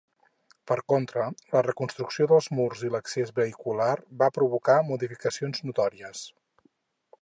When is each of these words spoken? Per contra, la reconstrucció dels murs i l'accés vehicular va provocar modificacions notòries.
Per 0.69 0.77
contra, 0.93 1.25
la 1.57 1.61
reconstrucció 1.67 2.27
dels 2.33 2.49
murs 2.61 2.83
i 2.87 2.91
l'accés 2.95 3.35
vehicular 3.41 3.93
va 4.23 4.33
provocar 4.39 4.81
modificacions 4.93 5.67
notòries. 5.71 6.29